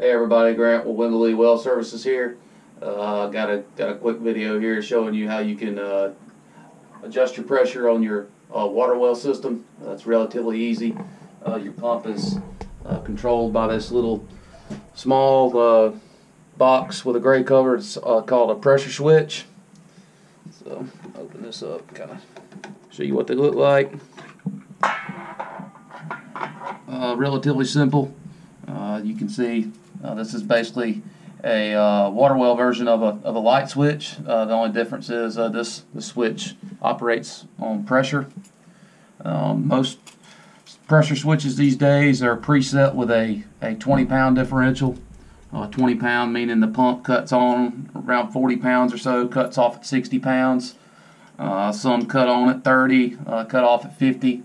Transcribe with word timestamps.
Hey 0.00 0.12
everybody, 0.12 0.54
Grant 0.54 0.86
with 0.86 0.94
Wendell 0.94 1.22
Lee 1.22 1.34
Well 1.34 1.58
Services 1.58 2.04
here. 2.04 2.36
Uh, 2.80 3.26
got 3.26 3.50
a 3.50 3.64
got 3.74 3.90
a 3.90 3.96
quick 3.96 4.18
video 4.18 4.60
here 4.60 4.80
showing 4.80 5.12
you 5.12 5.26
how 5.28 5.40
you 5.40 5.56
can 5.56 5.76
uh, 5.76 6.14
adjust 7.02 7.36
your 7.36 7.44
pressure 7.44 7.88
on 7.88 8.00
your 8.00 8.28
uh, 8.56 8.64
water 8.64 8.96
well 8.96 9.16
system. 9.16 9.64
Uh, 9.84 9.98
relatively 10.04 10.60
easy. 10.60 10.96
Uh, 11.44 11.56
your 11.56 11.72
pump 11.72 12.06
is 12.06 12.38
uh, 12.86 13.00
controlled 13.00 13.52
by 13.52 13.66
this 13.66 13.90
little 13.90 14.24
small 14.94 15.58
uh, 15.58 15.92
box 16.56 17.04
with 17.04 17.16
a 17.16 17.20
gray 17.20 17.42
cover. 17.42 17.74
It's 17.74 17.98
called 17.98 18.52
a 18.52 18.54
pressure 18.54 18.92
switch. 18.92 19.46
So 20.62 20.86
open 21.16 21.42
this 21.42 21.60
up, 21.64 21.92
kind 21.92 22.12
of 22.12 22.22
show 22.90 23.02
you 23.02 23.16
what 23.16 23.26
they 23.26 23.34
look 23.34 23.56
like. 23.56 23.92
Relatively 26.86 27.64
simple. 27.64 28.14
You 29.02 29.14
can 29.14 29.28
see 29.28 29.72
uh, 30.02 30.14
this 30.14 30.34
is 30.34 30.42
basically 30.42 31.02
a 31.44 31.74
uh, 31.74 32.10
water 32.10 32.36
well 32.36 32.56
version 32.56 32.88
of 32.88 33.02
a, 33.02 33.18
of 33.26 33.34
a 33.34 33.38
light 33.38 33.68
switch. 33.68 34.16
Uh, 34.26 34.44
the 34.44 34.52
only 34.52 34.70
difference 34.70 35.10
is 35.10 35.38
uh, 35.38 35.48
this 35.48 35.84
the 35.94 36.02
switch 36.02 36.56
operates 36.82 37.46
on 37.58 37.84
pressure. 37.84 38.28
Um, 39.24 39.66
most 39.66 39.98
pressure 40.86 41.16
switches 41.16 41.56
these 41.56 41.76
days 41.76 42.22
are 42.22 42.36
preset 42.36 42.94
with 42.94 43.10
a, 43.10 43.44
a 43.62 43.74
20 43.74 44.04
pound 44.06 44.36
differential. 44.36 44.96
Uh, 45.52 45.66
20 45.66 45.94
pound 45.94 46.32
meaning 46.32 46.60
the 46.60 46.68
pump 46.68 47.04
cuts 47.04 47.32
on 47.32 47.90
around 47.94 48.32
40 48.32 48.56
pounds 48.56 48.92
or 48.92 48.98
so, 48.98 49.26
cuts 49.26 49.56
off 49.56 49.76
at 49.76 49.86
60 49.86 50.18
pounds. 50.18 50.74
Uh, 51.38 51.70
some 51.70 52.06
cut 52.06 52.28
on 52.28 52.48
at 52.48 52.64
30, 52.64 53.16
uh, 53.26 53.44
cut 53.44 53.64
off 53.64 53.84
at 53.84 53.96
50. 53.96 54.42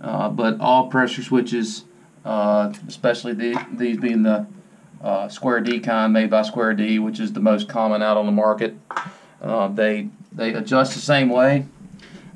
Uh, 0.00 0.28
but 0.28 0.60
all 0.60 0.88
pressure 0.88 1.22
switches, 1.22 1.84
especially 2.24 3.32
the, 3.32 3.66
these 3.72 3.98
being 3.98 4.22
the 4.22 4.46
uh, 5.02 5.28
Square 5.28 5.60
D 5.62 5.80
kind 5.80 6.12
made 6.12 6.30
by 6.30 6.42
Square 6.42 6.74
D, 6.74 6.98
which 6.98 7.20
is 7.20 7.32
the 7.32 7.40
most 7.40 7.68
common 7.68 8.02
out 8.02 8.16
on 8.16 8.26
the 8.26 8.32
market, 8.32 8.76
they 9.40 10.08
they 10.32 10.54
adjust 10.54 10.94
the 10.94 11.00
same 11.00 11.28
way. 11.28 11.66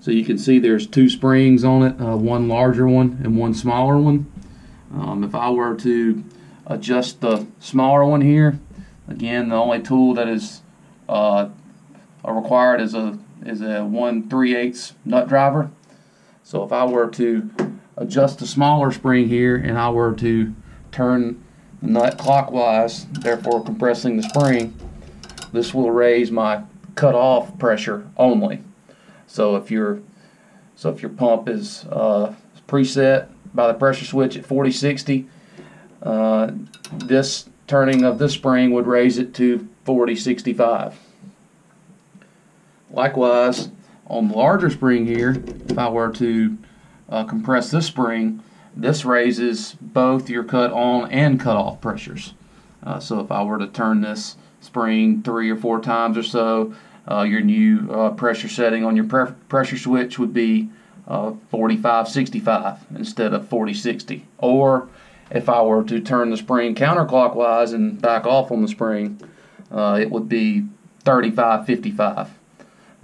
So 0.00 0.10
you 0.10 0.24
can 0.24 0.36
see 0.36 0.58
there's 0.58 0.86
two 0.86 1.08
springs 1.08 1.62
on 1.62 1.82
it, 1.82 1.92
one 1.94 2.48
larger 2.48 2.88
one 2.88 3.20
and 3.22 3.36
one 3.36 3.54
smaller 3.54 3.98
one. 3.98 4.30
Um, 4.92 5.22
if 5.22 5.34
I 5.34 5.50
were 5.50 5.76
to 5.76 6.24
adjust 6.66 7.20
the 7.20 7.46
smaller 7.58 8.04
one 8.04 8.20
here. 8.20 8.58
Again, 9.08 9.48
the 9.48 9.56
only 9.56 9.80
tool 9.80 10.14
that 10.14 10.28
is 10.28 10.62
uh, 11.08 11.48
required 12.24 12.80
is 12.80 12.94
a 12.94 13.18
is 13.44 13.60
a 13.60 13.84
1 13.84 14.28
3 14.28 14.56
8 14.56 14.92
nut 15.04 15.28
driver. 15.28 15.70
So 16.44 16.62
if 16.64 16.72
I 16.72 16.84
were 16.84 17.08
to 17.10 17.50
adjust 17.96 18.38
the 18.38 18.46
smaller 18.46 18.90
spring 18.92 19.28
here 19.28 19.56
and 19.56 19.78
I 19.78 19.90
were 19.90 20.14
to 20.14 20.54
turn 20.92 21.42
nut 21.82 22.16
clockwise, 22.16 23.06
therefore 23.06 23.62
compressing 23.62 24.16
the 24.16 24.22
spring, 24.22 24.74
this 25.52 25.74
will 25.74 25.90
raise 25.90 26.30
my 26.30 26.62
cut-off 26.94 27.58
pressure 27.58 28.06
only. 28.16 28.62
So 29.26 29.56
if 29.56 29.70
your 29.70 30.00
so 30.76 30.90
if 30.90 31.02
your 31.02 31.10
pump 31.10 31.48
is 31.48 31.84
uh, 31.90 32.34
preset 32.66 33.28
by 33.52 33.66
the 33.66 33.74
pressure 33.74 34.04
switch 34.04 34.36
at 34.36 34.46
4060 34.46 35.28
uh, 36.02 36.50
this 36.92 37.48
turning 37.66 38.04
of 38.04 38.18
this 38.18 38.32
spring 38.32 38.72
would 38.72 38.86
raise 38.86 39.18
it 39.18 39.34
to 39.34 39.68
4065. 39.84 40.98
Likewise, 42.90 43.70
on 44.06 44.28
the 44.28 44.34
larger 44.34 44.68
spring 44.68 45.06
here, 45.06 45.42
if 45.68 45.78
I 45.78 45.88
were 45.88 46.10
to 46.12 46.58
uh, 47.08 47.24
compress 47.24 47.70
this 47.70 47.86
spring, 47.86 48.42
this 48.74 49.04
raises 49.04 49.76
both 49.80 50.30
your 50.30 50.44
cut 50.44 50.72
on 50.72 51.10
and 51.10 51.38
cut 51.38 51.56
off 51.56 51.80
pressures. 51.80 52.34
Uh, 52.82 52.98
so 52.98 53.20
if 53.20 53.30
I 53.30 53.42
were 53.42 53.58
to 53.58 53.66
turn 53.66 54.00
this 54.00 54.36
spring 54.60 55.22
three 55.22 55.50
or 55.50 55.56
four 55.56 55.80
times 55.80 56.16
or 56.16 56.22
so, 56.22 56.74
uh, 57.10 57.22
your 57.22 57.40
new 57.40 57.90
uh, 57.90 58.10
pressure 58.10 58.48
setting 58.48 58.84
on 58.84 58.96
your 58.96 59.04
pre 59.04 59.26
pressure 59.48 59.76
switch 59.76 60.18
would 60.18 60.32
be 60.32 60.70
uh, 61.06 61.32
45-65 61.52 62.78
instead 62.96 63.34
of 63.34 63.48
40-60. 63.48 64.22
Or 64.38 64.88
if 65.30 65.48
I 65.48 65.62
were 65.62 65.84
to 65.84 66.00
turn 66.00 66.30
the 66.30 66.36
spring 66.36 66.74
counterclockwise 66.74 67.74
and 67.74 68.00
back 68.00 68.26
off 68.26 68.50
on 68.50 68.62
the 68.62 68.68
spring, 68.68 69.20
uh, 69.70 69.98
it 70.00 70.10
would 70.10 70.28
be 70.28 70.64
35 71.00 71.66
55. 71.66 72.30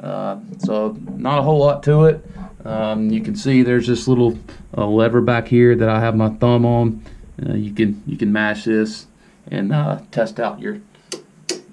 Uh, 0.00 0.38
so, 0.58 0.96
not 1.16 1.40
a 1.40 1.42
whole 1.42 1.58
lot 1.58 1.82
to 1.82 2.04
it. 2.04 2.24
Um, 2.68 3.08
you 3.08 3.22
can 3.22 3.34
see 3.34 3.62
there's 3.62 3.86
this 3.86 4.06
little 4.06 4.38
uh, 4.76 4.86
lever 4.86 5.22
back 5.22 5.48
here 5.48 5.74
that 5.74 5.88
I 5.88 6.00
have 6.00 6.14
my 6.14 6.28
thumb 6.28 6.66
on. 6.66 7.02
Uh, 7.42 7.54
you 7.54 7.72
can 7.72 8.02
you 8.06 8.18
can 8.18 8.30
mash 8.30 8.64
this 8.64 9.06
and 9.50 9.72
uh, 9.72 10.00
test 10.10 10.38
out 10.38 10.60
your 10.60 10.80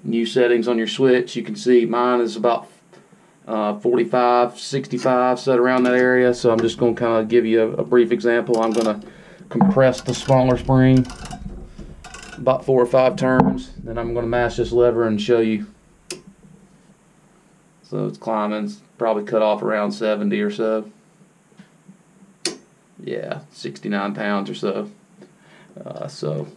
new 0.02 0.24
settings 0.24 0.66
on 0.66 0.78
your 0.78 0.86
switch. 0.86 1.36
You 1.36 1.42
can 1.42 1.54
see 1.54 1.84
mine 1.84 2.20
is 2.20 2.34
about 2.34 2.70
uh, 3.46 3.78
45, 3.78 4.58
65, 4.58 5.38
set 5.38 5.58
around 5.58 5.82
that 5.82 5.94
area. 5.94 6.32
So 6.32 6.50
I'm 6.50 6.60
just 6.60 6.78
going 6.78 6.94
to 6.94 7.00
kind 7.00 7.22
of 7.22 7.28
give 7.28 7.44
you 7.44 7.60
a, 7.60 7.68
a 7.72 7.84
brief 7.84 8.10
example. 8.10 8.62
I'm 8.62 8.72
going 8.72 9.00
to 9.00 9.06
compress 9.50 10.00
the 10.00 10.14
smaller 10.14 10.56
spring 10.56 11.06
about 12.38 12.64
four 12.64 12.80
or 12.80 12.86
five 12.86 13.16
turns. 13.16 13.72
Then 13.82 13.98
I'm 13.98 14.14
going 14.14 14.24
to 14.24 14.30
mash 14.30 14.56
this 14.56 14.72
lever 14.72 15.06
and 15.06 15.20
show 15.20 15.40
you. 15.40 15.66
So 17.88 18.06
it's 18.06 18.18
climbing, 18.18 18.72
probably 18.98 19.24
cut 19.24 19.42
off 19.42 19.62
around 19.62 19.92
70 19.92 20.40
or 20.40 20.50
so. 20.50 20.90
Yeah, 23.02 23.40
69 23.52 24.14
pounds 24.14 24.50
or 24.50 24.54
so. 24.54 24.90
Uh, 25.84 26.08
so, 26.08 26.48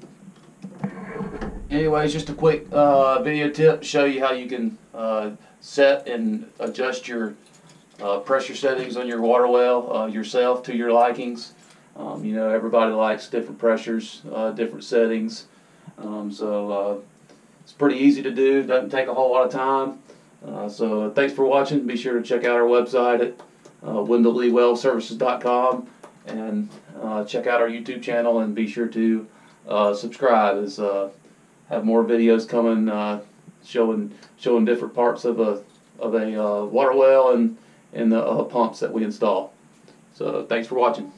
anyways, 1.69 2.13
just 2.13 2.29
a 2.29 2.34
quick 2.34 2.66
uh, 2.72 3.22
video 3.22 3.50
tip 3.50 3.84
show 3.84 4.06
you 4.06 4.22
how 4.22 4.31
you 4.31 4.47
can 4.47 4.78
uh, 4.94 5.31
set 5.59 6.07
and 6.07 6.50
adjust 6.59 7.07
your 7.07 7.35
uh, 8.01 8.19
pressure 8.19 8.56
settings 8.56 8.97
on 8.97 9.07
your 9.07 9.22
water 9.22 9.47
well 9.47 9.96
uh, 9.96 10.06
yourself 10.07 10.63
to 10.63 10.75
your 10.75 10.91
likings. 10.91 11.53
Um, 11.96 12.23
you 12.25 12.34
know, 12.34 12.50
everybody 12.50 12.94
likes 12.94 13.28
different 13.28 13.59
pressures, 13.59 14.22
uh, 14.34 14.51
different 14.51 14.85
settings. 14.85 15.46
Um, 16.00 16.31
so 16.31 17.03
it's 17.61 17.73
pretty 17.73 17.97
easy 17.97 18.23
to 18.23 18.31
do. 18.31 18.63
Doesn't 18.63 18.90
take 18.90 19.07
a 19.07 19.13
whole 19.13 19.31
lot 19.31 19.46
of 19.46 19.51
time. 19.51 20.00
Uh, 20.45 20.69
so 20.69 21.11
thanks 21.11 21.33
for 21.33 21.45
watching. 21.45 21.85
Be 21.85 21.97
sure 21.97 22.13
to 22.17 22.23
check 22.23 22.45
out 22.45 22.55
our 22.55 22.67
website 22.67 23.22
at 23.22 23.39
uh, 23.83 23.94
WendellLeeWellServices.com 23.94 25.88
and 26.27 26.69
uh, 27.01 27.23
check 27.25 27.47
out 27.47 27.61
our 27.61 27.69
YouTube 27.69 28.01
channel 28.01 28.39
and 28.39 28.53
be 28.55 28.67
sure 28.67 28.88
to 28.88 29.28
uh, 29.67 29.94
subscribe 29.94 30.63
as 30.63 30.79
uh, 30.79 31.09
have 31.69 31.85
more 31.85 32.03
videos 32.03 32.47
coming 32.47 32.88
showing 33.63 34.13
showing 34.38 34.63
different 34.63 34.94
parts 34.94 35.25
of 35.25 35.39
a 35.39 35.61
of 35.99 36.16
a 36.16 36.66
water 36.66 36.95
well 36.95 37.33
and 37.33 37.57
and 37.94 38.11
the 38.11 38.44
pumps 38.45 38.79
that 38.79 38.94
we 38.94 39.03
install. 39.03 39.53
So 40.13 40.45
thanks 40.45 40.67
for 40.67 40.75
watching. 40.75 41.11